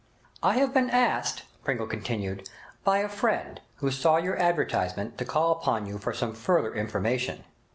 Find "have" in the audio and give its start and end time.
0.55-0.73